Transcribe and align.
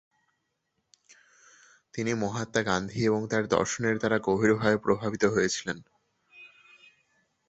তিনি 1.93 2.11
মহাত্মা 2.15 2.61
গান্ধী 2.63 2.99
এবং 3.05 3.21
তার 3.27 3.43
দর্শনের 3.47 3.95
দ্বারা 3.97 4.17
গভীরভাবে 4.19 4.77
প্রভাবিত 4.77 5.23
হয়েছিলেন। 5.25 5.77